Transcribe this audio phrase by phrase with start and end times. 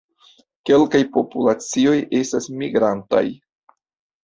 [0.69, 3.25] Kelkaj populacioj estas migrantaj.